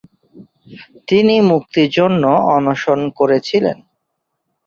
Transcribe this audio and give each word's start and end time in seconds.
তিনি 1.07 1.35
মুক্তির 1.49 1.89
জন্যে 1.97 2.31
অনশন 2.55 2.99
করেছিলেন। 3.19 3.77